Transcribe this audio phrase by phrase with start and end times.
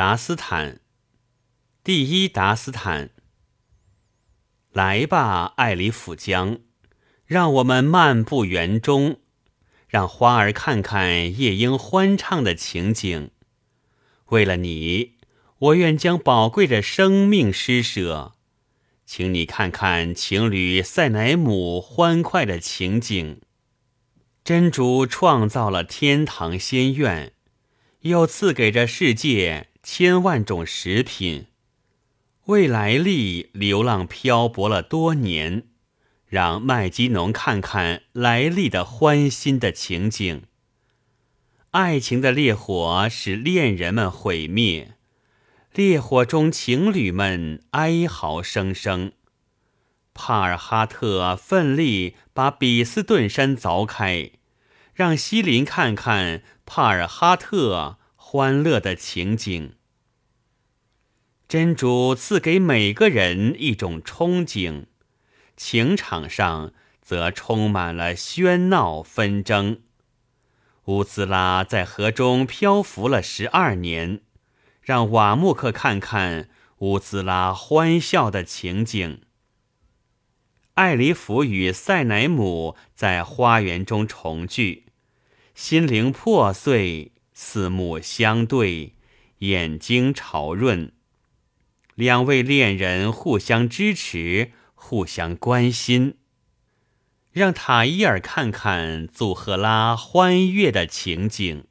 [0.00, 0.80] 达斯坦，
[1.84, 3.10] 第一达斯坦。
[4.72, 6.60] 来吧，艾里甫江，
[7.26, 9.20] 让我们漫步园中，
[9.86, 13.30] 让花儿看看夜莺欢唱的情景。
[14.28, 15.16] 为了你，
[15.58, 18.32] 我愿将宝贵的生命施舍。
[19.04, 23.42] 请你看看情侣塞乃姆欢快的情景。
[24.42, 27.34] 真主创造了天堂仙院，
[28.00, 29.66] 又赐给这世界。
[29.82, 31.46] 千万种食品，
[32.44, 35.68] 为来历流浪漂泊了多年，
[36.26, 40.42] 让麦基农看看来历的欢欣的情景。
[41.70, 44.96] 爱情的烈火使恋人们毁灭，
[45.72, 49.12] 烈火中情侣们哀嚎声声。
[50.12, 54.32] 帕尔哈特奋力把比斯顿山凿开，
[54.92, 57.96] 让西林看看帕尔哈特。
[58.32, 59.72] 欢乐的情景，
[61.48, 64.84] 真主赐给每个人一种憧憬，
[65.56, 69.80] 情场上则充满了喧闹纷争。
[70.84, 74.20] 乌兹拉在河中漂浮了十二年，
[74.80, 79.22] 让瓦木克看看乌兹拉欢笑的情景。
[80.74, 84.86] 艾里弗与塞乃姆在花园中重聚，
[85.56, 87.10] 心灵破碎。
[87.42, 88.92] 四目相对，
[89.38, 90.92] 眼睛潮润，
[91.94, 96.18] 两位恋人互相支持，互相关心，
[97.32, 101.64] 让塔伊尔看看祖赫拉欢悦的情景。